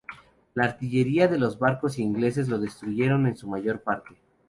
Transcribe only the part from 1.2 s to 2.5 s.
de los barcos ingleses